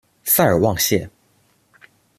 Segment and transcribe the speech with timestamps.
[0.23, 1.07] 塞尔旺谢。